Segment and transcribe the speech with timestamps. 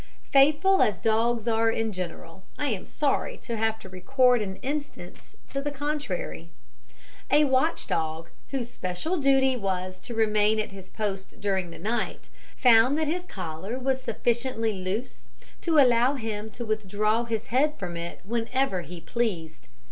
[0.31, 5.35] Faithful as dogs are in general, I am sorry to have to record an instance
[5.49, 6.49] to the contrary.
[7.29, 12.29] A watch dog, whose special duty was to remain at his post during the night,
[12.57, 15.29] found that his collar was sufficiently loose
[15.61, 19.67] to allow him to withdraw his head from it whenever he pleased.